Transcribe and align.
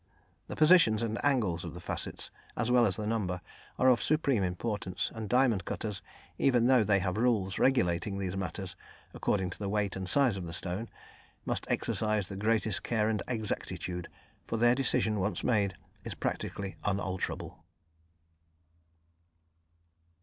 The 0.47 0.55
positions 0.55 1.03
and 1.03 1.23
angles 1.23 1.63
of 1.63 1.75
the 1.75 1.79
facets, 1.79 2.31
as 2.57 2.71
well 2.71 2.87
as 2.87 2.95
the 2.95 3.05
number, 3.05 3.39
are 3.77 3.87
of 3.87 4.01
supreme 4.01 4.41
importance, 4.41 5.11
and 5.13 5.29
diamond 5.29 5.63
cutters 5.63 6.01
even 6.39 6.65
though 6.65 6.83
they 6.83 6.97
have 6.97 7.19
rules 7.19 7.59
regulating 7.59 8.17
these 8.17 8.35
matters, 8.35 8.75
according 9.13 9.51
to 9.51 9.59
the 9.59 9.69
weight 9.69 9.95
and 9.95 10.09
size 10.09 10.37
of 10.37 10.47
the 10.47 10.53
stone 10.53 10.89
must 11.45 11.67
exercise 11.69 12.29
the 12.29 12.35
greatest 12.35 12.81
care 12.81 13.09
and 13.09 13.21
exactitude, 13.27 14.09
for 14.47 14.57
their 14.57 14.73
decision 14.73 15.19
once 15.19 15.43
made 15.43 15.75
is 16.03 16.15
practically 16.15 16.77
unalterable. 16.83 17.63